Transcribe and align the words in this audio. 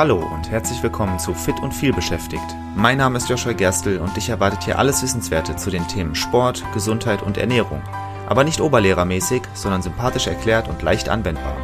Hallo 0.00 0.16
und 0.16 0.50
herzlich 0.50 0.82
willkommen 0.82 1.18
zu 1.18 1.34
Fit 1.34 1.60
und 1.60 1.74
viel 1.74 1.92
beschäftigt. 1.92 2.56
Mein 2.74 2.96
Name 2.96 3.18
ist 3.18 3.28
Joshua 3.28 3.52
Gerstl 3.52 3.98
und 3.98 4.16
dich 4.16 4.30
erwartet 4.30 4.64
hier 4.64 4.78
alles 4.78 5.02
Wissenswerte 5.02 5.56
zu 5.56 5.68
den 5.68 5.86
Themen 5.88 6.14
Sport, 6.14 6.64
Gesundheit 6.72 7.20
und 7.20 7.36
Ernährung. 7.36 7.82
Aber 8.26 8.42
nicht 8.42 8.62
oberlehrermäßig, 8.62 9.42
sondern 9.52 9.82
sympathisch 9.82 10.26
erklärt 10.26 10.68
und 10.68 10.80
leicht 10.80 11.10
anwendbar. 11.10 11.54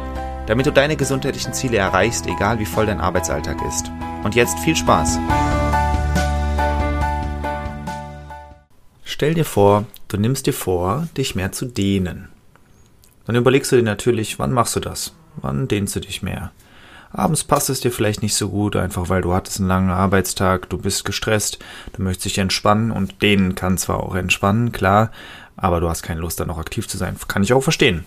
Damit 0.45 0.67
du 0.67 0.71
deine 0.71 0.95
gesundheitlichen 0.95 1.51
Ziele 1.53 1.77
erreichst, 1.77 2.27
egal 2.27 2.59
wie 2.59 2.67
voll 2.67 2.85
dein 2.85 3.01
Arbeitsalltag 3.01 3.57
ist. 3.67 3.89
Und 4.23 4.35
jetzt 4.35 4.59
viel 4.59 4.75
Spaß! 4.75 5.17
Stell 9.03 9.33
dir 9.33 9.45
vor, 9.45 9.85
du 10.09 10.17
nimmst 10.17 10.45
dir 10.45 10.53
vor, 10.53 11.07
dich 11.17 11.33
mehr 11.33 11.53
zu 11.53 11.65
dehnen. 11.65 12.29
Dann 13.25 13.35
überlegst 13.35 13.71
du 13.71 13.77
dir 13.77 13.81
natürlich, 13.81 14.37
wann 14.37 14.53
machst 14.53 14.75
du 14.75 14.79
das? 14.79 15.15
Wann 15.37 15.67
dehnst 15.67 15.95
du 15.95 16.01
dich 16.01 16.21
mehr? 16.21 16.51
Abends 17.11 17.43
passt 17.43 17.69
es 17.69 17.79
dir 17.79 17.91
vielleicht 17.91 18.21
nicht 18.21 18.35
so 18.35 18.49
gut, 18.49 18.75
einfach 18.75 19.09
weil 19.09 19.21
du 19.21 19.33
hattest 19.33 19.59
einen 19.59 19.69
langen 19.69 19.89
Arbeitstag, 19.89 20.69
du 20.69 20.77
bist 20.77 21.05
gestresst, 21.05 21.59
du 21.93 22.01
möchtest 22.01 22.25
dich 22.25 22.37
entspannen 22.37 22.91
und 22.91 23.21
dehnen 23.21 23.55
kann 23.55 23.77
zwar 23.77 24.03
auch 24.03 24.15
entspannen, 24.15 24.71
klar, 24.71 25.11
aber 25.55 25.79
du 25.79 25.89
hast 25.89 26.03
keine 26.03 26.21
Lust, 26.21 26.39
da 26.39 26.45
noch 26.45 26.59
aktiv 26.59 26.87
zu 26.87 26.97
sein. 26.97 27.15
Kann 27.27 27.43
ich 27.43 27.53
auch 27.53 27.63
verstehen. 27.63 28.05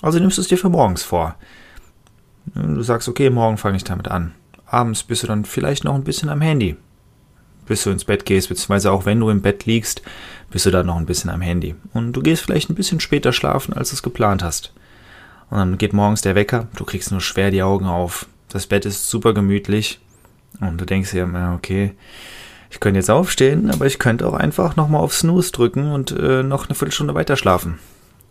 Also 0.00 0.18
nimmst 0.18 0.38
du 0.38 0.42
es 0.42 0.48
dir 0.48 0.58
für 0.58 0.68
morgens 0.68 1.02
vor. 1.02 1.34
Du 2.54 2.82
sagst, 2.82 3.08
okay, 3.08 3.30
morgen 3.30 3.58
fange 3.58 3.76
ich 3.76 3.84
damit 3.84 4.08
an. 4.08 4.34
Abends 4.66 5.02
bist 5.02 5.22
du 5.22 5.26
dann 5.26 5.44
vielleicht 5.44 5.84
noch 5.84 5.94
ein 5.94 6.04
bisschen 6.04 6.28
am 6.28 6.40
Handy. 6.40 6.76
Bis 7.66 7.82
du 7.82 7.90
ins 7.90 8.04
Bett 8.04 8.24
gehst, 8.24 8.48
beziehungsweise 8.48 8.92
auch 8.92 9.04
wenn 9.04 9.18
du 9.18 9.28
im 9.28 9.42
Bett 9.42 9.66
liegst, 9.66 10.02
bist 10.50 10.66
du 10.66 10.70
dann 10.70 10.86
noch 10.86 10.96
ein 10.96 11.06
bisschen 11.06 11.30
am 11.30 11.40
Handy. 11.40 11.74
Und 11.92 12.12
du 12.12 12.22
gehst 12.22 12.42
vielleicht 12.42 12.70
ein 12.70 12.76
bisschen 12.76 13.00
später 13.00 13.32
schlafen, 13.32 13.74
als 13.74 13.90
du 13.90 13.96
es 13.96 14.02
geplant 14.02 14.44
hast. 14.44 14.72
Und 15.50 15.58
dann 15.58 15.78
geht 15.78 15.92
morgens 15.92 16.20
der 16.20 16.34
Wecker, 16.34 16.68
du 16.76 16.84
kriegst 16.84 17.10
nur 17.10 17.20
schwer 17.20 17.50
die 17.50 17.62
Augen 17.62 17.86
auf. 17.86 18.26
Das 18.56 18.66
Bett 18.66 18.86
ist 18.86 19.10
super 19.10 19.34
gemütlich. 19.34 20.00
Und 20.62 20.80
du 20.80 20.86
denkst 20.86 21.10
dir, 21.10 21.52
okay, 21.54 21.92
ich 22.70 22.80
könnte 22.80 22.98
jetzt 22.98 23.10
aufstehen, 23.10 23.70
aber 23.70 23.84
ich 23.84 23.98
könnte 23.98 24.26
auch 24.26 24.32
einfach 24.32 24.76
nochmal 24.76 25.02
auf 25.02 25.12
Snooze 25.12 25.52
drücken 25.52 25.92
und 25.92 26.10
äh, 26.12 26.42
noch 26.42 26.66
eine 26.66 26.74
Viertelstunde 26.74 27.14
weiter 27.14 27.36
schlafen. 27.36 27.78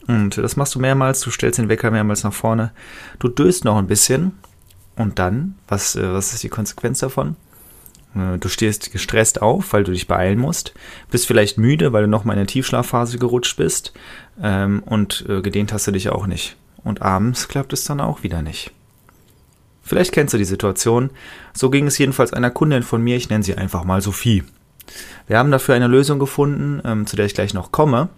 Und 0.08 0.40
das 0.40 0.56
machst 0.56 0.74
du 0.74 0.80
mehrmals, 0.80 1.20
du 1.20 1.30
stellst 1.30 1.60
den 1.60 1.70
Wecker 1.70 1.92
mehrmals 1.92 2.24
nach 2.24 2.34
vorne, 2.34 2.72
du 3.20 3.28
döst 3.28 3.66
noch 3.66 3.78
ein 3.78 3.86
bisschen 3.86 4.32
und 4.96 5.20
dann, 5.20 5.60
was, 5.68 5.96
äh, 5.96 6.12
was 6.12 6.34
ist 6.34 6.42
die 6.42 6.50
Konsequenz 6.50 6.98
davon? 6.98 7.36
Äh, 8.16 8.40
du 8.40 8.50
stehst 8.50 8.92
gestresst 8.92 9.44
auf, 9.44 9.74
weil 9.74 9.84
du 9.84 9.92
dich 9.92 10.08
beeilen 10.08 10.40
musst, 10.40 10.74
bist 11.12 11.28
vielleicht 11.28 11.60
müde, 11.60 11.94
weil 11.94 12.06
du 12.06 12.10
nochmal 12.10 12.34
in 12.34 12.40
eine 12.40 12.48
Tiefschlafphase 12.48 13.20
gerutscht 13.20 13.58
bist 13.58 13.94
ähm, 14.42 14.82
und 14.88 15.24
äh, 15.30 15.44
gedehnt 15.44 15.72
hast 15.72 15.86
du 15.86 15.92
dich 15.92 16.10
auch 16.10 16.26
nicht. 16.26 16.56
Und 16.84 17.04
abends 17.04 17.48
klappt 17.48 17.74
es 17.74 17.84
dann 17.84 18.02
auch 18.02 18.24
wieder 18.24 18.42
nicht. 18.42 18.72
Vielleicht 19.86 20.12
kennst 20.12 20.34
du 20.34 20.40
die 20.40 20.46
Situation. 20.46 21.12
So 21.54 21.70
ging 21.70 21.86
es 21.86 21.98
jedenfalls 21.98 22.34
einer 22.34 22.50
Kundin 22.50 22.82
von 22.82 23.04
mir, 23.04 23.16
ich 23.16 23.30
nenne 23.30 23.44
sie 23.44 23.56
einfach 23.56 23.84
mal 23.84 24.02
Sophie. 24.02 24.44
Wir 25.28 25.38
haben 25.38 25.52
dafür 25.52 25.76
eine 25.76 25.88
Lösung 25.88 26.18
gefunden, 26.18 26.82
ähm, 26.84 27.06
zu 27.06 27.16
der 27.16 27.26
ich 27.26 27.36
gleich 27.36 27.54
noch 27.54 27.72
komme. 27.72 28.10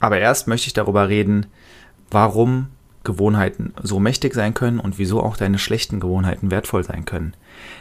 Aber 0.00 0.18
erst 0.18 0.48
möchte 0.48 0.66
ich 0.66 0.72
darüber 0.72 1.08
reden, 1.08 1.46
warum 2.10 2.66
Gewohnheiten 3.04 3.72
so 3.82 4.00
mächtig 4.00 4.34
sein 4.34 4.52
können 4.52 4.80
und 4.80 4.98
wieso 4.98 5.22
auch 5.22 5.36
deine 5.36 5.58
schlechten 5.58 6.00
Gewohnheiten 6.00 6.50
wertvoll 6.50 6.82
sein 6.82 7.04
können. 7.04 7.34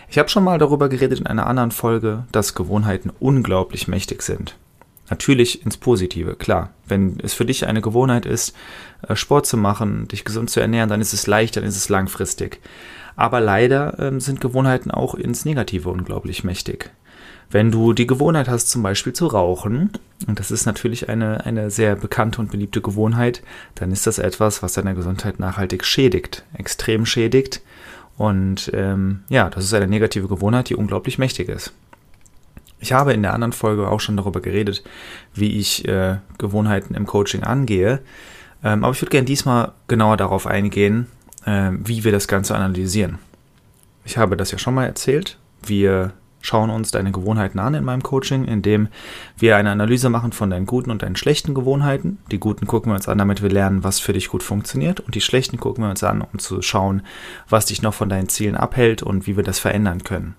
Ich 0.07 0.19
habe 0.19 0.29
schon 0.29 0.43
mal 0.43 0.59
darüber 0.59 0.87
geredet 0.87 1.19
in 1.19 1.27
einer 1.27 1.47
anderen 1.47 1.71
Folge, 1.71 2.25
dass 2.31 2.53
Gewohnheiten 2.53 3.11
unglaublich 3.19 3.87
mächtig 3.87 4.21
sind. 4.21 4.55
Natürlich 5.11 5.65
ins 5.65 5.75
Positive, 5.75 6.35
klar. 6.35 6.69
Wenn 6.87 7.17
es 7.21 7.33
für 7.33 7.43
dich 7.43 7.67
eine 7.67 7.81
Gewohnheit 7.81 8.25
ist, 8.25 8.55
äh, 9.05 9.17
Sport 9.17 9.45
zu 9.45 9.57
machen, 9.57 10.07
dich 10.07 10.23
gesund 10.23 10.49
zu 10.49 10.61
ernähren, 10.61 10.89
dann 10.89 11.01
ist 11.01 11.11
es 11.11 11.27
leicht, 11.27 11.57
dann 11.57 11.65
ist 11.65 11.75
es 11.75 11.89
langfristig. 11.89 12.61
Aber 13.17 13.41
leider 13.41 13.99
ähm, 13.99 14.21
sind 14.21 14.39
Gewohnheiten 14.39 14.89
auch 14.89 15.13
ins 15.13 15.43
Negative 15.43 15.89
unglaublich 15.89 16.45
mächtig. 16.45 16.91
Wenn 17.49 17.71
du 17.71 17.91
die 17.91 18.07
Gewohnheit 18.07 18.47
hast, 18.47 18.69
zum 18.69 18.83
Beispiel 18.83 19.11
zu 19.11 19.27
rauchen, 19.27 19.91
und 20.27 20.39
das 20.39 20.49
ist 20.49 20.65
natürlich 20.65 21.09
eine, 21.09 21.45
eine 21.45 21.69
sehr 21.69 21.97
bekannte 21.97 22.39
und 22.39 22.49
beliebte 22.49 22.81
Gewohnheit, 22.81 23.43
dann 23.75 23.91
ist 23.91 24.07
das 24.07 24.17
etwas, 24.17 24.63
was 24.63 24.73
deine 24.73 24.95
Gesundheit 24.95 25.39
nachhaltig 25.39 25.83
schädigt, 25.83 26.45
extrem 26.53 27.05
schädigt. 27.05 27.61
Und 28.17 28.71
ähm, 28.73 29.25
ja, 29.27 29.49
das 29.49 29.65
ist 29.65 29.73
eine 29.73 29.89
negative 29.89 30.29
Gewohnheit, 30.29 30.69
die 30.69 30.75
unglaublich 30.75 31.17
mächtig 31.17 31.49
ist. 31.49 31.73
Ich 32.81 32.91
habe 32.93 33.13
in 33.13 33.21
der 33.21 33.33
anderen 33.33 33.53
Folge 33.53 33.87
auch 33.87 33.99
schon 33.99 34.17
darüber 34.17 34.41
geredet, 34.41 34.83
wie 35.33 35.59
ich 35.59 35.87
äh, 35.87 36.17
Gewohnheiten 36.39 36.95
im 36.95 37.05
Coaching 37.05 37.43
angehe. 37.43 38.01
Ähm, 38.63 38.83
aber 38.83 38.93
ich 38.93 39.01
würde 39.01 39.11
gerne 39.11 39.25
diesmal 39.25 39.71
genauer 39.87 40.17
darauf 40.17 40.47
eingehen, 40.47 41.05
äh, 41.45 41.71
wie 41.73 42.03
wir 42.03 42.11
das 42.11 42.27
Ganze 42.27 42.55
analysieren. 42.55 43.19
Ich 44.03 44.17
habe 44.17 44.35
das 44.35 44.51
ja 44.51 44.57
schon 44.57 44.73
mal 44.73 44.85
erzählt. 44.85 45.37
Wir 45.63 46.13
schauen 46.41 46.71
uns 46.71 46.89
deine 46.89 47.11
Gewohnheiten 47.11 47.59
an 47.59 47.75
in 47.75 47.83
meinem 47.83 48.01
Coaching, 48.01 48.45
indem 48.45 48.87
wir 49.37 49.57
eine 49.57 49.69
Analyse 49.69 50.09
machen 50.09 50.31
von 50.31 50.49
deinen 50.49 50.65
guten 50.65 50.89
und 50.89 51.03
deinen 51.03 51.15
schlechten 51.15 51.53
Gewohnheiten. 51.53 52.17
Die 52.31 52.39
guten 52.39 52.65
gucken 52.65 52.91
wir 52.91 52.95
uns 52.95 53.07
an, 53.07 53.19
damit 53.19 53.43
wir 53.43 53.49
lernen, 53.49 53.83
was 53.83 53.99
für 53.99 54.13
dich 54.13 54.27
gut 54.29 54.41
funktioniert. 54.41 54.99
Und 54.99 55.13
die 55.13 55.21
schlechten 55.21 55.59
gucken 55.59 55.83
wir 55.83 55.91
uns 55.91 56.03
an, 56.03 56.21
um 56.21 56.39
zu 56.39 56.63
schauen, 56.63 57.03
was 57.47 57.67
dich 57.67 57.83
noch 57.83 57.93
von 57.93 58.09
deinen 58.09 58.27
Zielen 58.27 58.55
abhält 58.55 59.03
und 59.03 59.27
wie 59.27 59.37
wir 59.37 59.43
das 59.43 59.59
verändern 59.59 60.03
können. 60.03 60.33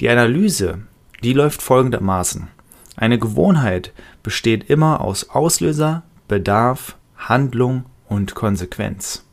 Die 0.00 0.08
Analyse 0.08 0.78
die 1.22 1.32
läuft 1.32 1.62
folgendermaßen. 1.62 2.48
Eine 2.96 3.18
Gewohnheit 3.18 3.92
besteht 4.22 4.68
immer 4.68 5.00
aus 5.00 5.30
Auslöser, 5.30 6.02
Bedarf, 6.28 6.96
Handlung 7.16 7.84
und 8.08 8.34
Konsequenz. 8.34 9.24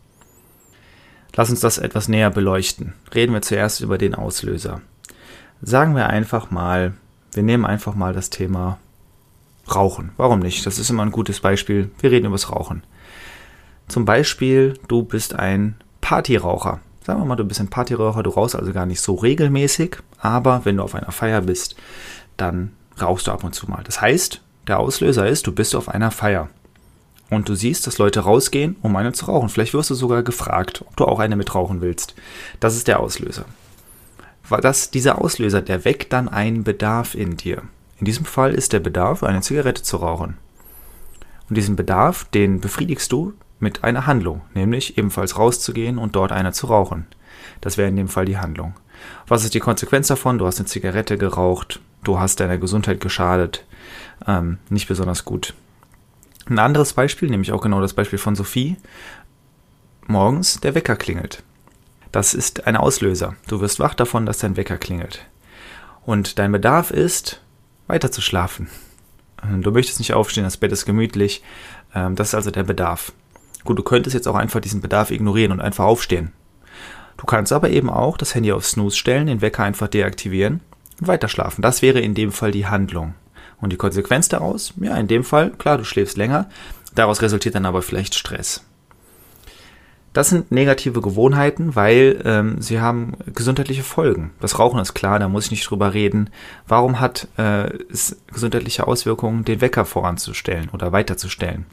Lass 1.35 1.49
uns 1.49 1.59
das 1.59 1.77
etwas 1.77 2.07
näher 2.07 2.31
beleuchten. 2.31 2.93
Reden 3.13 3.33
wir 3.33 3.41
zuerst 3.41 3.81
über 3.81 3.97
den 3.97 4.15
Auslöser. 4.15 4.81
Sagen 5.61 5.95
wir 5.95 6.07
einfach 6.07 6.49
mal, 6.49 6.93
wir 7.33 7.43
nehmen 7.43 7.65
einfach 7.65 7.93
mal 7.93 8.13
das 8.13 8.29
Thema 8.29 8.79
Rauchen. 9.73 10.11
Warum 10.17 10.39
nicht? 10.39 10.65
Das 10.65 10.79
ist 10.79 10.89
immer 10.89 11.03
ein 11.03 11.11
gutes 11.11 11.41
Beispiel. 11.41 11.91
Wir 11.99 12.11
reden 12.11 12.25
über 12.25 12.35
das 12.35 12.51
Rauchen. 12.51 12.83
Zum 13.87 14.05
Beispiel, 14.05 14.79
du 14.87 15.03
bist 15.03 15.35
ein 15.35 15.75
Partyraucher. 16.01 16.79
Sagen 17.03 17.21
wir 17.21 17.25
mal, 17.25 17.35
du 17.35 17.45
bist 17.45 17.59
ein 17.59 17.69
Partyraucher, 17.69 18.23
du 18.23 18.29
rauchst 18.31 18.55
also 18.55 18.73
gar 18.73 18.85
nicht 18.85 19.01
so 19.01 19.15
regelmäßig, 19.15 19.97
aber 20.19 20.65
wenn 20.65 20.77
du 20.77 20.83
auf 20.83 20.95
einer 20.95 21.11
Feier 21.11 21.41
bist, 21.41 21.75
dann 22.37 22.71
rauchst 23.01 23.27
du 23.27 23.31
ab 23.31 23.43
und 23.43 23.53
zu 23.53 23.69
mal. 23.69 23.83
Das 23.83 24.01
heißt, 24.01 24.41
der 24.67 24.79
Auslöser 24.79 25.27
ist, 25.27 25.47
du 25.47 25.51
bist 25.51 25.75
auf 25.75 25.89
einer 25.89 26.11
Feier. 26.11 26.49
Und 27.29 27.49
du 27.49 27.55
siehst, 27.55 27.87
dass 27.87 27.97
Leute 27.97 28.21
rausgehen, 28.21 28.77
um 28.81 28.95
eine 28.95 29.11
zu 29.11 29.25
rauchen. 29.25 29.49
Vielleicht 29.49 29.73
wirst 29.73 29.89
du 29.89 29.95
sogar 29.95 30.23
gefragt, 30.23 30.83
ob 30.87 30.95
du 30.95 31.05
auch 31.05 31.19
eine 31.19 31.35
mitrauchen 31.35 31.81
willst. 31.81 32.15
Das 32.59 32.75
ist 32.75 32.87
der 32.87 32.99
Auslöser. 32.99 33.45
Das, 34.61 34.91
dieser 34.91 35.21
Auslöser, 35.21 35.61
der 35.61 35.83
weckt 35.83 36.13
dann 36.13 36.29
einen 36.29 36.63
Bedarf 36.63 37.15
in 37.15 37.35
dir. 37.35 37.63
In 37.99 38.05
diesem 38.05 38.25
Fall 38.25 38.53
ist 38.53 38.71
der 38.71 38.79
Bedarf, 38.79 39.23
eine 39.23 39.41
Zigarette 39.41 39.83
zu 39.83 39.97
rauchen. 39.97 40.37
Und 41.49 41.57
diesen 41.57 41.75
Bedarf, 41.75 42.25
den 42.25 42.61
befriedigst 42.61 43.11
du 43.11 43.33
mit 43.59 43.83
einer 43.83 44.05
Handlung, 44.05 44.41
nämlich 44.53 44.97
ebenfalls 44.97 45.37
rauszugehen 45.37 45.97
und 45.97 46.15
dort 46.15 46.31
eine 46.31 46.53
zu 46.53 46.67
rauchen. 46.67 47.07
Das 47.59 47.77
wäre 47.77 47.89
in 47.89 47.95
dem 47.95 48.07
Fall 48.07 48.25
die 48.25 48.37
Handlung. 48.37 48.73
Was 49.27 49.43
ist 49.43 49.53
die 49.53 49.59
Konsequenz 49.59 50.07
davon? 50.07 50.37
Du 50.37 50.45
hast 50.45 50.59
eine 50.59 50.67
Zigarette 50.67 51.17
geraucht, 51.17 51.79
du 52.03 52.19
hast 52.19 52.39
deiner 52.39 52.57
Gesundheit 52.57 52.99
geschadet, 52.99 53.65
ähm, 54.27 54.57
nicht 54.69 54.87
besonders 54.87 55.25
gut. 55.25 55.53
Ein 56.49 56.59
anderes 56.59 56.93
Beispiel, 56.93 57.29
nämlich 57.29 57.51
auch 57.51 57.61
genau 57.61 57.81
das 57.81 57.93
Beispiel 57.93 58.19
von 58.19 58.35
Sophie. 58.35 58.77
Morgens 60.07 60.61
der 60.61 60.75
Wecker 60.75 60.95
klingelt. 60.95 61.43
Das 62.13 62.33
ist 62.33 62.65
ein 62.65 62.77
Auslöser. 62.77 63.35
Du 63.47 63.59
wirst 63.59 63.79
wach 63.79 63.93
davon, 63.93 64.25
dass 64.25 64.39
dein 64.39 64.55
Wecker 64.55 64.77
klingelt. 64.77 65.25
Und 66.05 66.39
dein 66.39 66.53
Bedarf 66.53 66.91
ist, 66.91 67.41
weiter 67.87 68.11
zu 68.11 68.21
schlafen. 68.21 68.69
Du 69.59 69.71
möchtest 69.71 69.99
nicht 69.99 70.13
aufstehen, 70.13 70.45
das 70.45 70.57
Bett 70.57 70.71
ist 70.71 70.85
gemütlich. 70.85 71.43
Ähm, 71.93 72.15
das 72.15 72.29
ist 72.29 72.35
also 72.35 72.49
der 72.49 72.63
Bedarf. 72.63 73.11
Gut, 73.65 73.77
du 73.77 73.83
könntest 73.83 74.13
jetzt 74.13 74.27
auch 74.27 74.35
einfach 74.35 74.61
diesen 74.61 74.81
Bedarf 74.81 75.11
ignorieren 75.11 75.51
und 75.51 75.59
einfach 75.59 75.85
aufstehen. 75.85 76.31
Du 77.17 77.25
kannst 77.25 77.51
aber 77.51 77.69
eben 77.69 77.89
auch 77.89 78.17
das 78.17 78.35
Handy 78.35 78.51
auf 78.51 78.65
Snooze 78.65 78.97
stellen, 78.97 79.27
den 79.27 79.41
Wecker 79.41 79.63
einfach 79.63 79.87
deaktivieren 79.87 80.61
und 81.01 81.07
weiter 81.07 81.27
schlafen. 81.27 81.61
Das 81.61 81.81
wäre 81.81 81.99
in 81.99 82.13
dem 82.13 82.31
Fall 82.31 82.51
die 82.51 82.67
Handlung. 82.67 83.15
Und 83.59 83.73
die 83.73 83.77
Konsequenz 83.77 84.29
daraus? 84.29 84.73
Ja, 84.77 84.95
in 84.97 85.07
dem 85.07 85.23
Fall, 85.23 85.49
klar, 85.51 85.79
du 85.79 85.83
schläfst 85.83 86.15
länger. 86.15 86.47
Daraus 86.93 87.21
resultiert 87.21 87.55
dann 87.55 87.65
aber 87.65 87.81
vielleicht 87.81 88.15
Stress. 88.15 88.63
Das 90.13 90.29
sind 90.29 90.51
negative 90.51 91.01
Gewohnheiten, 91.01 91.75
weil 91.75 92.21
ähm, 92.25 92.59
sie 92.59 92.79
haben 92.79 93.13
gesundheitliche 93.35 93.83
Folgen. 93.83 94.31
Das 94.39 94.57
Rauchen 94.57 94.79
ist 94.79 94.95
klar, 94.95 95.19
da 95.19 95.27
muss 95.27 95.45
ich 95.45 95.51
nicht 95.51 95.69
drüber 95.69 95.93
reden. 95.93 96.31
Warum 96.67 96.99
hat 96.99 97.27
äh, 97.37 97.69
es 97.91 98.17
gesundheitliche 98.33 98.87
Auswirkungen, 98.87 99.45
den 99.45 99.61
Wecker 99.61 99.85
voranzustellen 99.85 100.69
oder 100.73 100.91
weiterzustellen? 100.91 101.67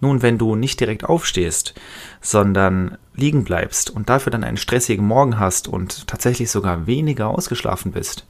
Nun, 0.00 0.22
wenn 0.22 0.38
du 0.38 0.54
nicht 0.54 0.78
direkt 0.78 1.04
aufstehst, 1.04 1.74
sondern 2.20 2.96
liegen 3.14 3.44
bleibst 3.44 3.90
und 3.90 4.08
dafür 4.08 4.30
dann 4.30 4.44
einen 4.44 4.56
stressigen 4.56 5.06
Morgen 5.06 5.38
hast 5.38 5.68
und 5.68 6.06
tatsächlich 6.06 6.50
sogar 6.50 6.86
weniger 6.86 7.28
ausgeschlafen 7.28 7.92
bist 7.92 8.26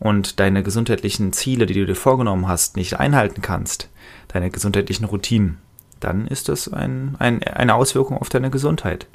und 0.00 0.40
deine 0.40 0.62
gesundheitlichen 0.62 1.32
Ziele, 1.32 1.66
die 1.66 1.74
du 1.74 1.86
dir 1.86 1.96
vorgenommen 1.96 2.48
hast, 2.48 2.76
nicht 2.76 2.98
einhalten 2.98 3.42
kannst, 3.42 3.88
deine 4.28 4.50
gesundheitlichen 4.50 5.04
Routinen, 5.04 5.58
dann 6.00 6.26
ist 6.26 6.48
das 6.48 6.72
ein, 6.72 7.16
ein, 7.18 7.42
eine 7.42 7.74
Auswirkung 7.74 8.18
auf 8.18 8.28
deine 8.28 8.50
Gesundheit. 8.50 9.06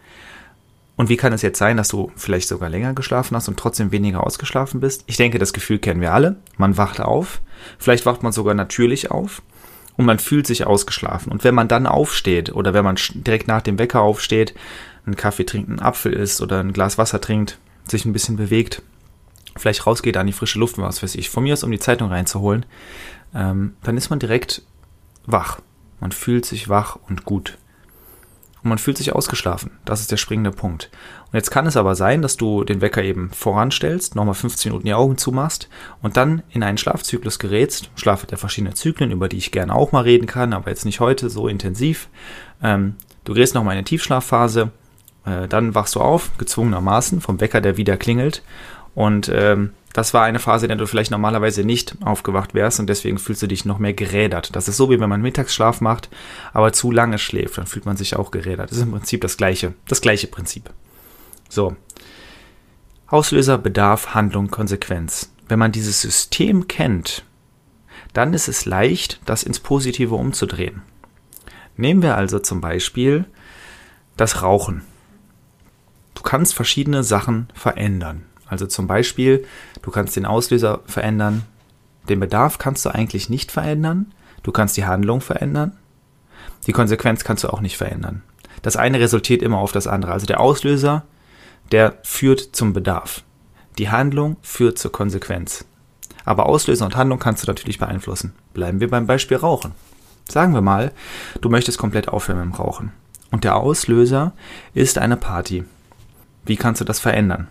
Und 0.95 1.09
wie 1.09 1.17
kann 1.17 1.33
es 1.33 1.41
jetzt 1.41 1.57
sein, 1.57 1.77
dass 1.77 1.87
du 1.87 2.11
vielleicht 2.15 2.47
sogar 2.47 2.69
länger 2.69 2.93
geschlafen 2.93 3.35
hast 3.35 3.47
und 3.47 3.57
trotzdem 3.57 3.91
weniger 3.91 4.25
ausgeschlafen 4.25 4.79
bist? 4.79 5.03
Ich 5.07 5.17
denke, 5.17 5.39
das 5.39 5.53
Gefühl 5.53 5.79
kennen 5.79 6.01
wir 6.01 6.13
alle. 6.13 6.35
Man 6.57 6.77
wacht 6.77 7.01
auf, 7.01 7.41
vielleicht 7.79 8.05
wacht 8.05 8.21
man 8.21 8.31
sogar 8.31 8.53
natürlich 8.53 9.09
auf 9.09 9.41
und 9.97 10.05
man 10.05 10.19
fühlt 10.19 10.45
sich 10.45 10.67
ausgeschlafen. 10.67 11.31
Und 11.31 11.43
wenn 11.43 11.55
man 11.55 11.67
dann 11.67 11.87
aufsteht 11.87 12.53
oder 12.53 12.73
wenn 12.73 12.83
man 12.83 12.97
direkt 13.13 13.47
nach 13.47 13.61
dem 13.61 13.79
Wecker 13.79 14.01
aufsteht, 14.01 14.53
einen 15.05 15.15
Kaffee 15.15 15.45
trinkt, 15.45 15.69
einen 15.69 15.79
Apfel 15.79 16.13
isst 16.13 16.41
oder 16.41 16.59
ein 16.59 16.73
Glas 16.73 16.97
Wasser 16.97 17.21
trinkt, 17.21 17.57
sich 17.87 18.05
ein 18.05 18.13
bisschen 18.13 18.37
bewegt, 18.37 18.81
vielleicht 19.55 19.85
rausgeht 19.85 20.17
an 20.17 20.27
die 20.27 20.33
frische 20.33 20.59
Luft, 20.59 20.77
was 20.77 21.03
weiß 21.03 21.15
ich, 21.15 21.29
von 21.29 21.43
mir 21.43 21.53
aus, 21.53 21.63
um 21.63 21.71
die 21.71 21.79
Zeitung 21.79 22.09
reinzuholen, 22.09 22.65
ähm, 23.33 23.75
dann 23.83 23.97
ist 23.97 24.09
man 24.09 24.19
direkt 24.19 24.63
wach. 25.25 25.59
Man 25.99 26.11
fühlt 26.11 26.45
sich 26.45 26.69
wach 26.69 26.97
und 27.07 27.25
gut. 27.25 27.57
Und 28.63 28.69
man 28.69 28.77
fühlt 28.77 28.97
sich 28.97 29.13
ausgeschlafen. 29.13 29.71
Das 29.83 29.99
ist 29.99 30.11
der 30.11 30.17
springende 30.17 30.51
Punkt. 30.51 30.89
Und 31.25 31.33
jetzt 31.33 31.51
kann 31.51 31.67
es 31.67 31.75
aber 31.75 31.95
sein, 31.95 32.21
dass 32.21 32.37
du 32.37 32.63
den 32.63 32.79
Wecker 32.79 33.03
eben 33.03 33.29
voranstellst, 33.31 34.15
nochmal 34.15 34.35
15 34.35 34.71
Minuten 34.71 34.85
die 34.85 34.93
Augen 34.93 35.17
zumachst 35.17 35.67
und 36.01 36.15
dann 36.15 36.43
in 36.49 36.63
einen 36.63 36.77
Schlafzyklus 36.77 37.39
gerätst. 37.39 37.89
Schlaf 37.95 38.23
hat 38.23 38.31
ja 38.31 38.37
verschiedene 38.37 38.73
Zyklen, 38.73 39.11
über 39.11 39.27
die 39.27 39.37
ich 39.37 39.51
gerne 39.51 39.75
auch 39.75 39.91
mal 39.91 40.03
reden 40.03 40.27
kann, 40.27 40.53
aber 40.53 40.69
jetzt 40.69 40.85
nicht 40.85 41.01
heute 41.01 41.29
so 41.29 41.49
intensiv. 41.49 42.07
Ähm, 42.61 42.95
du 43.25 43.33
gehst 43.33 43.53
nochmal 43.53 43.73
in 43.73 43.79
eine 43.79 43.85
Tiefschlafphase, 43.85 44.71
äh, 45.25 45.47
dann 45.47 45.75
wachst 45.75 45.95
du 45.95 46.01
auf, 46.01 46.37
gezwungenermaßen, 46.37 47.21
vom 47.21 47.39
Wecker, 47.39 47.61
der 47.61 47.77
wieder 47.77 47.97
klingelt. 47.97 48.43
Und 48.95 49.31
ähm, 49.33 49.71
das 49.93 50.13
war 50.13 50.23
eine 50.23 50.39
Phase, 50.39 50.65
in 50.65 50.69
der 50.69 50.77
du 50.77 50.87
vielleicht 50.87 51.11
normalerweise 51.11 51.63
nicht 51.63 51.95
aufgewacht 52.03 52.55
wärst 52.55 52.79
und 52.79 52.87
deswegen 52.87 53.19
fühlst 53.19 53.43
du 53.43 53.47
dich 53.47 53.63
noch 53.63 53.77
mehr 53.77 53.93
gerädert. 53.93 54.55
Das 54.55 54.67
ist 54.67 54.77
so, 54.77 54.89
wie 54.89 54.99
wenn 54.99 55.09
man 55.09 55.21
Mittagsschlaf 55.21 55.81
macht, 55.81 56.09
aber 56.51 56.73
zu 56.73 56.91
lange 56.91 57.19
schläft, 57.19 57.59
dann 57.59 57.67
fühlt 57.67 57.85
man 57.85 57.95
sich 57.95 58.15
auch 58.15 58.31
gerädert. 58.31 58.71
Das 58.71 58.77
ist 58.77 58.83
im 58.83 58.91
Prinzip 58.91 59.21
das 59.21 59.37
gleiche, 59.37 59.73
das 59.87 60.01
gleiche 60.01 60.27
Prinzip. 60.27 60.71
So. 61.47 61.75
Auslöser, 63.07 63.59
Bedarf, 63.59 64.15
Handlung, 64.15 64.49
Konsequenz. 64.49 65.31
Wenn 65.47 65.59
man 65.59 65.71
dieses 65.71 66.01
System 66.01 66.67
kennt, 66.67 67.23
dann 68.13 68.33
ist 68.33 68.47
es 68.47 68.65
leicht, 68.65 69.21
das 69.25 69.43
ins 69.43 69.59
Positive 69.59 70.15
umzudrehen. 70.15 70.81
Nehmen 71.77 72.01
wir 72.01 72.17
also 72.17 72.39
zum 72.39 72.61
Beispiel 72.61 73.25
das 74.17 74.41
Rauchen. 74.41 74.83
Du 76.23 76.29
kannst 76.29 76.53
verschiedene 76.53 77.03
Sachen 77.03 77.49
verändern. 77.53 78.23
Also 78.47 78.65
zum 78.65 78.87
Beispiel, 78.87 79.45
du 79.81 79.91
kannst 79.91 80.15
den 80.15 80.25
Auslöser 80.25 80.79
verändern, 80.85 81.43
den 82.07 82.21
Bedarf 82.21 82.57
kannst 82.57 82.85
du 82.85 82.89
eigentlich 82.89 83.29
nicht 83.29 83.51
verändern, 83.51 84.13
du 84.41 84.53
kannst 84.53 84.77
die 84.77 84.85
Handlung 84.85 85.19
verändern, 85.19 85.73
die 86.65 86.71
Konsequenz 86.71 87.25
kannst 87.25 87.43
du 87.43 87.49
auch 87.49 87.59
nicht 87.59 87.75
verändern. 87.75 88.21
Das 88.61 88.77
eine 88.77 89.01
resultiert 89.01 89.41
immer 89.41 89.57
auf 89.57 89.73
das 89.73 89.85
andere. 89.85 90.13
Also 90.13 90.25
der 90.25 90.39
Auslöser, 90.39 91.03
der 91.73 91.97
führt 92.03 92.55
zum 92.55 92.71
Bedarf. 92.71 93.23
Die 93.77 93.89
Handlung 93.89 94.37
führt 94.41 94.79
zur 94.79 94.93
Konsequenz. 94.93 95.65
Aber 96.23 96.45
Auslöser 96.45 96.85
und 96.85 96.95
Handlung 96.95 97.19
kannst 97.19 97.43
du 97.43 97.47
natürlich 97.47 97.79
beeinflussen. 97.79 98.33
Bleiben 98.53 98.79
wir 98.79 98.89
beim 98.89 99.07
Beispiel 99.07 99.37
Rauchen. 99.37 99.73
Sagen 100.29 100.53
wir 100.53 100.61
mal, 100.61 100.93
du 101.41 101.49
möchtest 101.49 101.77
komplett 101.77 102.07
aufhören 102.07 102.39
mit 102.39 102.45
dem 102.45 102.53
Rauchen. 102.53 102.93
Und 103.29 103.43
der 103.43 103.57
Auslöser 103.57 104.31
ist 104.73 104.97
eine 104.97 105.17
Party. 105.17 105.65
Wie 106.45 106.55
kannst 106.55 106.81
du 106.81 106.85
das 106.85 106.99
verändern? 106.99 107.47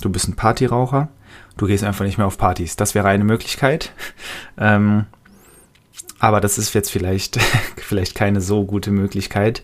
Du 0.00 0.10
bist 0.10 0.28
ein 0.28 0.36
Partyraucher, 0.36 1.08
du 1.56 1.66
gehst 1.66 1.84
einfach 1.84 2.04
nicht 2.04 2.18
mehr 2.18 2.26
auf 2.26 2.38
Partys. 2.38 2.76
Das 2.76 2.94
wäre 2.94 3.08
eine 3.08 3.24
Möglichkeit. 3.24 3.92
Ähm, 4.58 5.04
aber 6.18 6.40
das 6.40 6.56
ist 6.56 6.72
jetzt 6.72 6.90
vielleicht, 6.90 7.38
vielleicht 7.76 8.14
keine 8.14 8.40
so 8.40 8.64
gute 8.64 8.90
Möglichkeit. 8.90 9.62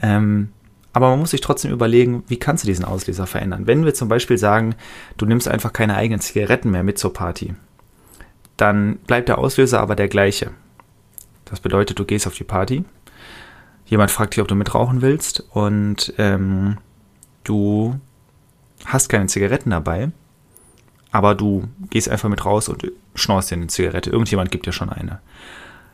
Ähm, 0.00 0.48
aber 0.94 1.10
man 1.10 1.18
muss 1.18 1.32
sich 1.32 1.40
trotzdem 1.40 1.72
überlegen, 1.72 2.22
wie 2.28 2.38
kannst 2.38 2.64
du 2.64 2.68
diesen 2.68 2.84
Auslöser 2.84 3.26
verändern? 3.26 3.66
Wenn 3.66 3.84
wir 3.84 3.94
zum 3.94 4.08
Beispiel 4.08 4.38
sagen, 4.38 4.76
du 5.16 5.26
nimmst 5.26 5.48
einfach 5.48 5.72
keine 5.72 5.96
eigenen 5.96 6.20
Zigaretten 6.20 6.70
mehr 6.70 6.84
mit 6.84 6.98
zur 6.98 7.12
Party, 7.12 7.54
dann 8.56 8.96
bleibt 8.98 9.28
der 9.28 9.38
Auslöser 9.38 9.80
aber 9.80 9.96
der 9.96 10.08
gleiche. 10.08 10.52
Das 11.44 11.60
bedeutet, 11.60 11.98
du 11.98 12.04
gehst 12.04 12.26
auf 12.26 12.34
die 12.34 12.44
Party, 12.44 12.84
jemand 13.86 14.10
fragt 14.10 14.34
dich, 14.34 14.40
ob 14.40 14.48
du 14.48 14.54
mitrauchen 14.54 15.02
willst 15.02 15.44
und 15.50 16.14
ähm, 16.16 16.78
du 17.42 17.98
hast 18.84 19.08
keine 19.08 19.26
Zigaretten 19.26 19.70
dabei, 19.70 20.10
aber 21.10 21.34
du 21.34 21.68
gehst 21.90 22.08
einfach 22.08 22.28
mit 22.28 22.44
raus 22.44 22.68
und 22.68 22.90
schnorst 23.14 23.50
dir 23.50 23.56
eine 23.56 23.68
Zigarette. 23.68 24.10
Irgendjemand 24.10 24.50
gibt 24.50 24.66
dir 24.66 24.72
schon 24.72 24.90
eine. 24.90 25.20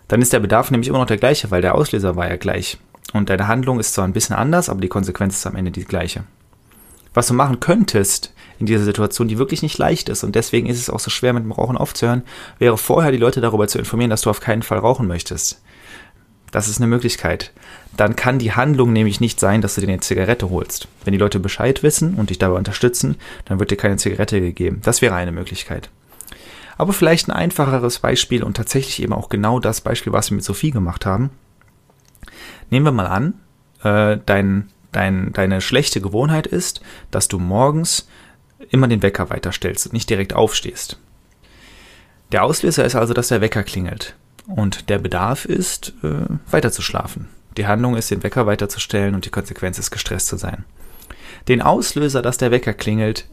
Dann 0.09 0.23
ist 0.23 0.33
der 0.33 0.41
Bedarf 0.41 0.71
nämlich 0.71 0.89
immer 0.89 0.99
noch 0.99 1.07
der 1.07 1.19
gleiche, 1.19 1.51
weil 1.51 1.63
der 1.63 1.75
Auslöser 1.75 2.17
war 2.17 2.29
ja 2.29 2.37
gleich. 2.37 2.79
Und 3.13 3.29
deine 3.29 3.49
Handlung 3.49 3.79
ist 3.79 3.95
zwar 3.95 4.07
ein 4.07 4.13
bisschen 4.13 4.37
anders, 4.37 4.69
aber 4.69 4.81
die 4.81 4.89
Konsequenz 4.89 5.37
ist 5.37 5.47
am 5.47 5.57
Ende 5.57 5.71
die 5.71 5.85
gleiche. 5.85 6.25
Was 7.13 7.27
du 7.27 7.35
machen 7.35 7.61
könntest 7.61 8.33
in 8.59 8.67
dieser 8.67 8.85
Situation, 8.85 9.29
die 9.29 9.39
wirklich 9.39 9.63
nicht 9.63 9.79
leicht 9.79 10.09
ist 10.09 10.23
und 10.23 10.35
deswegen 10.37 10.69
ist 10.69 10.79
es 10.79 10.91
auch 10.91 11.01
so 11.01 11.11
schwer 11.11 11.33
mit 11.33 11.43
dem 11.43 11.53
Rauchen 11.53 11.77
aufzuhören, 11.77 12.23
wäre 12.59 12.79
vorher 12.79 13.11
die 13.11 13.19
Leute 13.19 13.41
darüber 13.41 13.69
zu 13.69 13.79
informieren, 13.79 14.11
dass 14.11 14.23
du 14.23 14.31
auf 14.31 14.41
keinen 14.41 14.63
Fall 14.63 14.79
rauchen 14.79 15.07
möchtest. 15.07 15.61
Das 16.50 16.69
ist 16.69 16.79
eine 16.79 16.88
Möglichkeit. 16.88 17.52
Dann 17.97 18.17
kann 18.17 18.38
die 18.38 18.52
Handlung 18.52 18.93
nämlich 18.93 19.20
nicht 19.20 19.38
sein, 19.38 19.61
dass 19.61 19.75
du 19.75 19.81
dir 19.81 19.88
eine 19.88 20.00
Zigarette 20.00 20.50
holst. 20.50 20.88
Wenn 21.05 21.12
die 21.12 21.19
Leute 21.19 21.38
Bescheid 21.38 21.82
wissen 21.82 22.14
und 22.14 22.31
dich 22.31 22.38
dabei 22.38 22.56
unterstützen, 22.56 23.17
dann 23.44 23.61
wird 23.61 23.70
dir 23.70 23.76
keine 23.76 23.97
Zigarette 23.97 24.41
gegeben. 24.41 24.81
Das 24.82 25.02
wäre 25.02 25.14
eine 25.14 25.32
Möglichkeit. 25.32 25.91
Aber 26.76 26.93
vielleicht 26.93 27.29
ein 27.29 27.37
einfacheres 27.37 27.99
Beispiel 27.99 28.43
und 28.43 28.56
tatsächlich 28.56 29.02
eben 29.02 29.12
auch 29.12 29.29
genau 29.29 29.61
das 29.61 29.81
Beispiel, 29.81 30.12
was 30.12 30.31
wir 30.31 30.37
mit 30.37 30.44
Sophie 30.44 30.70
gemacht 30.70 31.05
haben. 31.05 31.31
Nehmen 32.70 32.87
wir 32.87 32.93
mal 32.93 33.06
an, 33.06 33.35
äh, 33.82 34.19
dein, 34.25 34.70
dein, 34.93 35.32
deine 35.32 35.61
schlechte 35.61 36.00
Gewohnheit 36.00 36.46
ist, 36.46 36.81
dass 37.11 37.29
du 37.29 37.38
morgens 37.38 38.08
immer 38.70 38.88
den 38.88 39.03
Wecker 39.03 39.31
weiterstellst 39.31 39.87
und 39.87 39.93
nicht 39.93 40.08
direkt 40.08 40.32
aufstehst. 40.32 40.99
Der 42.32 42.44
Auslöser 42.44 42.85
ist 42.85 42.94
also, 42.94 43.12
dass 43.12 43.29
der 43.29 43.41
Wecker 43.41 43.62
klingelt. 43.62 44.14
Und 44.55 44.88
der 44.88 44.99
Bedarf 44.99 45.44
ist, 45.44 45.94
äh, 46.02 46.26
weiter. 46.50 46.70
Die 47.56 47.67
Handlung 47.67 47.97
ist, 47.97 48.11
den 48.11 48.23
Wecker 48.23 48.47
weiterzustellen 48.47 49.14
und 49.14 49.25
die 49.25 49.31
Konsequenz 49.31 49.79
ist, 49.79 49.91
gestresst 49.91 50.26
zu 50.26 50.37
sein. 50.37 50.64
Den 51.49 51.62
Auslöser, 51.62 52.23
dass 52.23 52.38
der 52.38 52.50
Wecker 52.50 52.75
klingelt, 52.75 53.29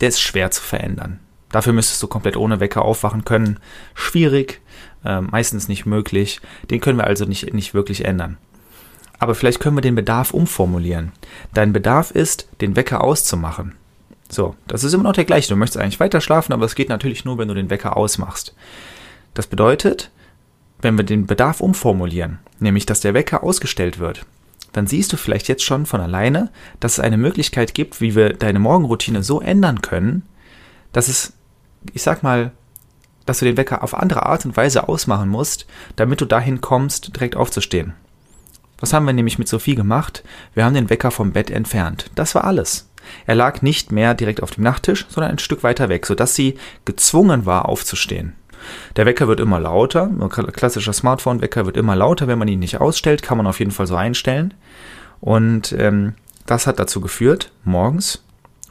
der 0.00 0.08
ist 0.08 0.20
schwer 0.20 0.50
zu 0.50 0.62
verändern. 0.62 1.20
Dafür 1.50 1.72
müsstest 1.72 2.02
du 2.02 2.06
komplett 2.06 2.36
ohne 2.36 2.60
Wecker 2.60 2.82
aufwachen 2.82 3.24
können. 3.24 3.58
Schwierig, 3.94 4.60
äh, 5.04 5.20
meistens 5.20 5.68
nicht 5.68 5.84
möglich. 5.86 6.40
Den 6.70 6.80
können 6.80 6.98
wir 6.98 7.06
also 7.06 7.24
nicht, 7.26 7.52
nicht 7.52 7.74
wirklich 7.74 8.04
ändern. 8.04 8.38
Aber 9.18 9.34
vielleicht 9.34 9.60
können 9.60 9.76
wir 9.76 9.82
den 9.82 9.94
Bedarf 9.94 10.32
umformulieren. 10.32 11.12
Dein 11.54 11.72
Bedarf 11.72 12.10
ist, 12.10 12.48
den 12.60 12.74
Wecker 12.74 13.04
auszumachen. 13.04 13.74
So, 14.28 14.56
das 14.66 14.82
ist 14.82 14.94
immer 14.94 15.04
noch 15.04 15.12
der 15.12 15.26
gleiche. 15.26 15.50
Du 15.50 15.56
möchtest 15.56 15.80
eigentlich 15.80 16.00
weiter 16.00 16.22
schlafen, 16.22 16.54
aber 16.54 16.64
es 16.64 16.74
geht 16.74 16.88
natürlich 16.88 17.24
nur, 17.24 17.36
wenn 17.36 17.48
du 17.48 17.54
den 17.54 17.70
Wecker 17.70 17.96
ausmachst. 17.96 18.54
Das 19.34 19.46
bedeutet, 19.46 20.10
wenn 20.82 20.96
wir 20.98 21.04
den 21.04 21.26
Bedarf 21.26 21.60
umformulieren, 21.60 22.38
nämlich 22.58 22.86
dass 22.86 23.00
der 23.00 23.14
Wecker 23.14 23.42
ausgestellt 23.42 23.98
wird, 23.98 24.26
dann 24.72 24.86
siehst 24.86 25.12
du 25.12 25.16
vielleicht 25.16 25.48
jetzt 25.48 25.64
schon 25.64 25.86
von 25.86 26.00
alleine, 26.00 26.50
dass 26.80 26.94
es 26.94 27.00
eine 27.00 27.16
Möglichkeit 27.16 27.74
gibt, 27.74 28.00
wie 28.00 28.14
wir 28.14 28.34
deine 28.34 28.58
Morgenroutine 28.58 29.22
so 29.22 29.40
ändern 29.40 29.82
können, 29.82 30.22
dass 30.92 31.08
es, 31.08 31.34
ich 31.92 32.02
sag 32.02 32.22
mal, 32.22 32.52
dass 33.26 33.38
du 33.38 33.44
den 33.44 33.56
Wecker 33.56 33.82
auf 33.82 33.94
andere 33.94 34.26
Art 34.26 34.44
und 34.44 34.56
Weise 34.56 34.88
ausmachen 34.88 35.28
musst, 35.28 35.66
damit 35.96 36.20
du 36.20 36.24
dahin 36.24 36.60
kommst, 36.60 37.14
direkt 37.14 37.36
aufzustehen. 37.36 37.94
Was 38.80 38.92
haben 38.92 39.06
wir 39.06 39.12
nämlich 39.12 39.38
mit 39.38 39.46
Sophie 39.46 39.76
gemacht? 39.76 40.24
Wir 40.54 40.64
haben 40.64 40.74
den 40.74 40.90
Wecker 40.90 41.12
vom 41.12 41.32
Bett 41.32 41.50
entfernt. 41.50 42.10
Das 42.16 42.34
war 42.34 42.44
alles. 42.44 42.88
Er 43.26 43.36
lag 43.36 43.62
nicht 43.62 43.92
mehr 43.92 44.14
direkt 44.14 44.42
auf 44.42 44.50
dem 44.50 44.64
Nachttisch, 44.64 45.06
sondern 45.08 45.32
ein 45.32 45.38
Stück 45.38 45.62
weiter 45.62 45.88
weg, 45.88 46.06
sodass 46.06 46.34
sie 46.34 46.58
gezwungen 46.84 47.46
war, 47.46 47.68
aufzustehen. 47.68 48.32
Der 48.96 49.06
Wecker 49.06 49.28
wird 49.28 49.40
immer 49.40 49.60
lauter. 49.60 50.04
Ein 50.04 50.28
klassischer 50.28 50.92
Smartphone-Wecker 50.92 51.66
wird 51.66 51.76
immer 51.76 51.96
lauter. 51.96 52.28
Wenn 52.28 52.38
man 52.38 52.48
ihn 52.48 52.60
nicht 52.60 52.80
ausstellt, 52.80 53.22
kann 53.22 53.36
man 53.36 53.46
auf 53.46 53.58
jeden 53.58 53.70
Fall 53.70 53.86
so 53.86 53.96
einstellen. 53.96 54.54
Und 55.20 55.72
ähm, 55.78 56.14
das 56.46 56.66
hat 56.66 56.78
dazu 56.78 57.00
geführt, 57.00 57.52
morgens, 57.64 58.24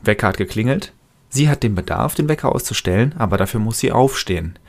Wecker 0.03 0.27
hat 0.27 0.37
geklingelt. 0.37 0.93
Sie 1.29 1.49
hat 1.49 1.63
den 1.63 1.75
Bedarf, 1.75 2.13
den 2.15 2.27
Wecker 2.27 2.53
auszustellen, 2.53 3.15
aber 3.17 3.37
dafür 3.37 3.61
muss 3.61 3.79
sie 3.79 3.91
aufstehen. 3.91 4.59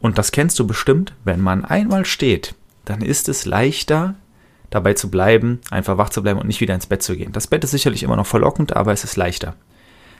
Und 0.00 0.18
das 0.18 0.32
kennst 0.32 0.58
du 0.58 0.66
bestimmt, 0.66 1.14
wenn 1.24 1.40
man 1.40 1.64
einmal 1.64 2.04
steht, 2.04 2.56
dann 2.84 3.02
ist 3.02 3.28
es 3.28 3.46
leichter, 3.46 4.14
dabei 4.70 4.94
zu 4.94 5.10
bleiben, 5.10 5.60
einfach 5.70 5.96
wach 5.96 6.10
zu 6.10 6.22
bleiben 6.22 6.40
und 6.40 6.48
nicht 6.48 6.60
wieder 6.60 6.74
ins 6.74 6.86
Bett 6.86 7.02
zu 7.02 7.16
gehen. 7.16 7.32
Das 7.32 7.46
Bett 7.46 7.62
ist 7.62 7.70
sicherlich 7.70 8.02
immer 8.02 8.16
noch 8.16 8.26
verlockend, 8.26 8.74
aber 8.74 8.92
es 8.92 9.04
ist 9.04 9.16
leichter. 9.16 9.54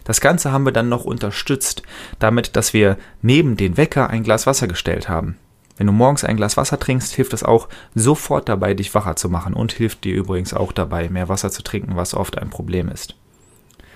Das 0.09 0.23
Ganze 0.23 0.53
haben 0.53 0.65
wir 0.65 0.73
dann 0.73 0.89
noch 0.89 1.05
unterstützt, 1.05 1.83
damit, 2.19 2.57
dass 2.57 2.73
wir 2.73 2.97
neben 3.21 3.59
den 3.59 3.77
Wecker 3.77 4.09
ein 4.09 4.23
Glas 4.23 4.47
Wasser 4.47 4.67
gestellt 4.67 5.11
haben. 5.11 5.37
Wenn 5.77 5.87
du 5.87 5.93
morgens 5.93 6.25
ein 6.25 6.39
Glas 6.39 6.57
Wasser 6.57 6.81
trinkst, 6.81 7.13
hilft 7.13 7.35
es 7.35 7.45
auch 7.45 7.69
sofort 7.95 8.49
dabei, 8.49 8.73
dich 8.73 8.95
wacher 8.95 9.17
zu 9.17 9.29
machen 9.29 9.53
und 9.53 9.73
hilft 9.73 10.05
dir 10.05 10.15
übrigens 10.15 10.55
auch 10.55 10.73
dabei, 10.73 11.11
mehr 11.11 11.29
Wasser 11.29 11.51
zu 11.51 11.63
trinken, 11.63 11.95
was 11.95 12.15
oft 12.15 12.39
ein 12.39 12.49
Problem 12.49 12.89
ist. 12.89 13.17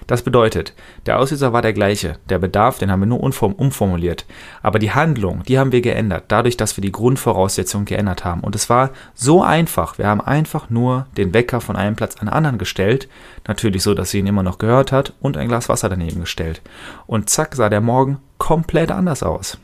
Das 0.07 0.23
bedeutet, 0.23 0.75
der 1.07 1.19
Auslöser 1.19 1.53
war 1.53 1.63
der 1.63 1.73
gleiche, 1.73 2.17
der 2.29 2.39
Bedarf, 2.39 2.79
den 2.79 2.91
haben 2.91 3.01
wir 3.01 3.07
nur 3.07 3.23
umformuliert, 3.23 4.27
aber 4.63 4.79
die 4.79 4.93
Handlung, 4.93 5.43
die 5.45 5.59
haben 5.59 5.73
wir 5.73 5.81
geändert, 5.81 6.25
dadurch, 6.29 6.57
dass 6.57 6.77
wir 6.77 6.83
die 6.83 6.93
Grundvoraussetzungen 6.93 7.85
geändert 7.85 8.25
haben. 8.25 8.41
Und 8.41 8.55
es 8.55 8.69
war 8.69 8.91
so 9.15 9.43
einfach, 9.43 9.99
wir 9.99 10.07
haben 10.07 10.21
einfach 10.21 10.71
nur 10.71 11.07
den 11.17 11.33
Wecker 11.35 11.61
von 11.61 11.77
einem 11.77 11.97
Platz 11.97 12.17
an 12.17 12.27
den 12.27 12.35
anderen 12.35 12.59
gestellt, 12.59 13.09
natürlich 13.47 13.83
so, 13.83 13.95
dass 13.95 14.11
sie 14.11 14.19
ihn 14.19 14.27
immer 14.27 14.43
noch 14.43 14.59
gehört 14.59 14.93
hat, 14.93 15.15
und 15.21 15.37
ein 15.37 15.49
Glas 15.49 15.69
Wasser 15.69 15.89
daneben 15.89 16.21
gestellt. 16.21 16.63
Und 17.07 17.31
zack 17.31 17.55
sah 17.55 17.69
der 17.69 17.81
Morgen 17.81 18.19
komplett 18.39 18.91
anders 18.91 19.23
aus. 19.23 19.59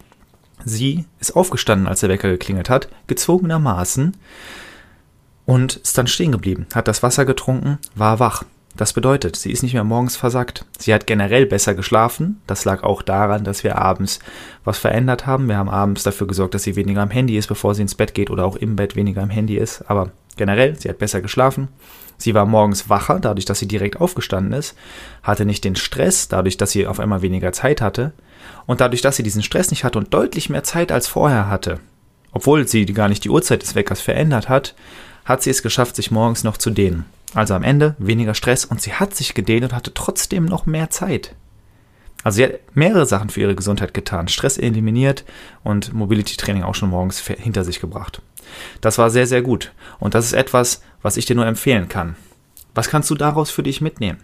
Sie 0.64 1.04
ist 1.20 1.36
aufgestanden, 1.36 1.88
als 1.88 2.00
der 2.00 2.08
Wecker 2.08 2.28
geklingelt 2.28 2.70
hat, 2.70 2.88
gezwungenermaßen, 3.06 4.16
und 5.46 5.76
ist 5.76 5.96
dann 5.96 6.06
stehen 6.06 6.32
geblieben, 6.32 6.66
hat 6.74 6.88
das 6.88 7.02
Wasser 7.02 7.24
getrunken, 7.24 7.78
war 7.94 8.20
wach. 8.20 8.44
Das 8.78 8.92
bedeutet, 8.92 9.34
sie 9.34 9.50
ist 9.50 9.64
nicht 9.64 9.74
mehr 9.74 9.82
morgens 9.82 10.16
versackt. 10.16 10.64
Sie 10.78 10.94
hat 10.94 11.08
generell 11.08 11.46
besser 11.46 11.74
geschlafen. 11.74 12.40
Das 12.46 12.64
lag 12.64 12.84
auch 12.84 13.02
daran, 13.02 13.42
dass 13.42 13.64
wir 13.64 13.76
abends 13.76 14.20
was 14.64 14.78
verändert 14.78 15.26
haben. 15.26 15.48
Wir 15.48 15.56
haben 15.56 15.68
abends 15.68 16.04
dafür 16.04 16.28
gesorgt, 16.28 16.54
dass 16.54 16.62
sie 16.62 16.76
weniger 16.76 17.02
am 17.02 17.10
Handy 17.10 17.36
ist, 17.36 17.48
bevor 17.48 17.74
sie 17.74 17.82
ins 17.82 17.96
Bett 17.96 18.14
geht 18.14 18.30
oder 18.30 18.44
auch 18.46 18.54
im 18.54 18.76
Bett 18.76 18.94
weniger 18.94 19.20
am 19.20 19.30
Handy 19.30 19.56
ist. 19.56 19.82
Aber 19.90 20.12
generell, 20.36 20.78
sie 20.78 20.88
hat 20.88 20.98
besser 20.98 21.20
geschlafen. 21.20 21.66
Sie 22.18 22.34
war 22.34 22.46
morgens 22.46 22.88
wacher, 22.88 23.18
dadurch, 23.18 23.46
dass 23.46 23.58
sie 23.58 23.66
direkt 23.66 24.00
aufgestanden 24.00 24.52
ist, 24.52 24.76
hatte 25.24 25.44
nicht 25.44 25.64
den 25.64 25.74
Stress, 25.74 26.28
dadurch, 26.28 26.56
dass 26.56 26.70
sie 26.70 26.86
auf 26.86 27.00
einmal 27.00 27.22
weniger 27.22 27.50
Zeit 27.50 27.80
hatte. 27.80 28.12
Und 28.66 28.80
dadurch, 28.80 29.02
dass 29.02 29.16
sie 29.16 29.24
diesen 29.24 29.42
Stress 29.42 29.70
nicht 29.72 29.82
hatte 29.82 29.98
und 29.98 30.14
deutlich 30.14 30.50
mehr 30.50 30.62
Zeit 30.62 30.92
als 30.92 31.08
vorher 31.08 31.50
hatte, 31.50 31.80
obwohl 32.30 32.68
sie 32.68 32.86
gar 32.86 33.08
nicht 33.08 33.24
die 33.24 33.30
Uhrzeit 33.30 33.62
des 33.62 33.74
Weckers 33.74 34.00
verändert 34.00 34.48
hat, 34.48 34.76
hat 35.24 35.42
sie 35.42 35.50
es 35.50 35.64
geschafft, 35.64 35.96
sich 35.96 36.12
morgens 36.12 36.44
noch 36.44 36.58
zu 36.58 36.70
dehnen. 36.70 37.04
Also 37.34 37.54
am 37.54 37.62
Ende 37.62 37.94
weniger 37.98 38.34
Stress 38.34 38.64
und 38.64 38.80
sie 38.80 38.94
hat 38.94 39.14
sich 39.14 39.34
gedehnt 39.34 39.64
und 39.64 39.72
hatte 39.72 39.92
trotzdem 39.94 40.44
noch 40.44 40.66
mehr 40.66 40.90
Zeit. 40.90 41.34
Also 42.24 42.36
sie 42.36 42.44
hat 42.44 42.60
mehrere 42.74 43.06
Sachen 43.06 43.30
für 43.30 43.40
ihre 43.40 43.54
Gesundheit 43.54 43.94
getan. 43.94 44.28
Stress 44.28 44.58
eliminiert 44.58 45.24
und 45.62 45.92
Mobility 45.92 46.36
Training 46.36 46.62
auch 46.62 46.74
schon 46.74 46.90
morgens 46.90 47.20
hinter 47.20 47.64
sich 47.64 47.80
gebracht. 47.80 48.22
Das 48.80 48.98
war 48.98 49.10
sehr, 49.10 49.26
sehr 49.26 49.42
gut. 49.42 49.72
Und 49.98 50.14
das 50.14 50.24
ist 50.24 50.32
etwas, 50.32 50.82
was 51.02 51.16
ich 51.16 51.26
dir 51.26 51.36
nur 51.36 51.46
empfehlen 51.46 51.88
kann. 51.88 52.16
Was 52.74 52.88
kannst 52.88 53.10
du 53.10 53.14
daraus 53.14 53.50
für 53.50 53.62
dich 53.62 53.80
mitnehmen? 53.80 54.18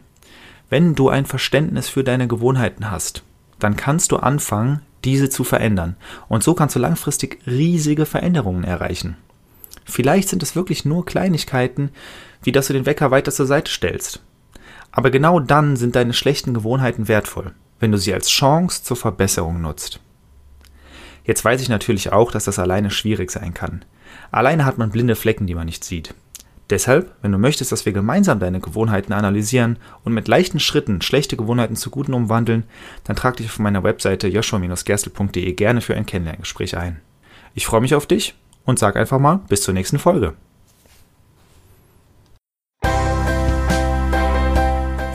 Wenn 0.71 0.95
du 0.95 1.09
ein 1.09 1.27
Verständnis 1.27 1.89
für 1.89 2.05
deine 2.05 2.27
Gewohnheiten 2.27 2.91
hast, 2.91 3.23
dann 3.59 3.77
kannst 3.77 4.13
du 4.13 4.17
anfangen, 4.17 4.81
diese 5.05 5.29
zu 5.29 5.45
verändern. 5.45 5.97
Und 6.29 6.43
so 6.43 6.55
kannst 6.55 6.75
du 6.75 6.81
langfristig 6.81 7.41
riesige 7.47 8.07
Veränderungen 8.07 8.65
erreichen. 8.65 9.17
Vielleicht 9.85 10.29
sind 10.29 10.43
es 10.43 10.57
wirklich 10.57 10.85
nur 10.85 11.05
Kleinigkeiten, 11.05 11.91
wie 12.43 12.53
dass 12.53 12.69
du 12.69 12.73
den 12.73 12.87
Wecker 12.87 13.11
weiter 13.11 13.33
zur 13.33 13.47
Seite 13.47 13.71
stellst. 13.71 14.23
Aber 14.93 15.11
genau 15.11 15.41
dann 15.41 15.77
sind 15.77 15.97
deine 15.97 16.13
schlechten 16.13 16.55
Gewohnheiten 16.55 17.09
wertvoll, 17.09 17.53
wenn 17.81 17.93
du 17.93 17.99
sie 17.99 18.15
als 18.15 18.29
Chance 18.29 18.83
zur 18.83 18.97
Verbesserung 18.97 19.61
nutzt. 19.61 20.01
Jetzt 21.25 21.45
weiß 21.45 21.61
ich 21.63 21.69
natürlich 21.69 22.13
auch, 22.13 22.31
dass 22.31 22.45
das 22.45 22.59
alleine 22.59 22.91
schwierig 22.91 23.31
sein 23.31 23.55
kann. 23.55 23.85
Alleine 24.31 24.65
hat 24.65 24.79
man 24.79 24.91
blinde 24.91 25.17
Flecken, 25.17 25.47
die 25.47 25.55
man 25.55 25.67
nicht 25.67 25.85
sieht. 25.85 26.15
Deshalb, 26.71 27.15
wenn 27.21 27.33
du 27.33 27.39
möchtest, 27.39 27.73
dass 27.73 27.85
wir 27.85 27.93
gemeinsam 27.93 28.41
deine 28.41 28.61
Gewohnheiten 28.61 29.13
analysieren 29.13 29.79
und 30.03 30.15
mit 30.15 30.29
leichten 30.29 30.61
Schritten 30.61 31.03
schlechte 31.03 31.37
Gewohnheiten 31.37 31.77
zu 31.77 31.91
guten 31.91 32.15
umwandeln, 32.15 32.65
dann 33.05 33.17
trag 33.17 33.37
dich 33.37 33.47
auf 33.47 33.59
meiner 33.59 33.83
Webseite 33.83 34.29
joshua-gerstel.de 34.29 35.53
gerne 35.53 35.81
für 35.81 35.95
ein 35.95 36.07
Kennenlerngespräch 36.07 36.77
ein. 36.77 37.01
Ich 37.55 37.67
freue 37.67 37.83
mich 37.83 37.95
auf 37.95 38.07
dich 38.07 38.35
und 38.65 38.79
sag 38.79 38.97
einfach 38.97 39.19
mal 39.19 39.41
bis 39.49 39.63
zur 39.63 39.75
nächsten 39.75 39.99
Folge. 39.99 40.35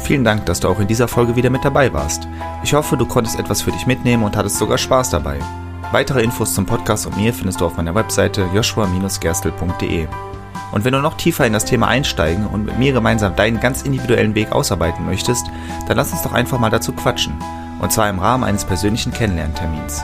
Vielen 0.09 0.23
Dank, 0.23 0.47
dass 0.47 0.59
du 0.59 0.67
auch 0.67 0.79
in 0.79 0.87
dieser 0.87 1.07
Folge 1.07 1.35
wieder 1.35 1.51
mit 1.51 1.63
dabei 1.63 1.93
warst. 1.93 2.27
Ich 2.63 2.73
hoffe, 2.73 2.97
du 2.97 3.05
konntest 3.05 3.37
etwas 3.37 3.61
für 3.61 3.71
dich 3.71 3.85
mitnehmen 3.85 4.23
und 4.23 4.35
hattest 4.35 4.57
sogar 4.57 4.79
Spaß 4.79 5.11
dabei. 5.11 5.37
Weitere 5.91 6.23
Infos 6.23 6.55
zum 6.55 6.65
Podcast 6.65 7.05
und 7.05 7.15
mir 7.15 7.31
findest 7.31 7.61
du 7.61 7.65
auf 7.67 7.77
meiner 7.77 7.93
Webseite 7.93 8.49
joshua-gerstel.de. 8.53 10.07
Und 10.71 10.83
wenn 10.83 10.93
du 10.93 10.99
noch 10.99 11.17
tiefer 11.17 11.45
in 11.45 11.53
das 11.53 11.65
Thema 11.65 11.87
einsteigen 11.87 12.47
und 12.47 12.65
mit 12.65 12.77
mir 12.79 12.91
gemeinsam 12.91 13.35
deinen 13.35 13.59
ganz 13.59 13.83
individuellen 13.83 14.35
Weg 14.35 14.51
ausarbeiten 14.51 15.05
möchtest, 15.05 15.45
dann 15.87 15.97
lass 15.97 16.11
uns 16.11 16.23
doch 16.23 16.33
einfach 16.33 16.59
mal 16.59 16.69
dazu 16.69 16.91
quatschen. 16.93 17.33
Und 17.79 17.91
zwar 17.91 18.09
im 18.09 18.19
Rahmen 18.19 18.43
eines 18.43 18.65
persönlichen 18.65 19.13
Kennenlerntermins. 19.13 20.03